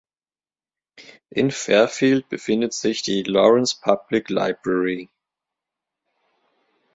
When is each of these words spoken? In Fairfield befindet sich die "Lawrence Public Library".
In 1.29 1.51
Fairfield 1.51 2.27
befindet 2.27 2.73
sich 2.73 3.03
die 3.03 3.21
"Lawrence 3.21 3.77
Public 3.79 4.31
Library". 4.31 5.11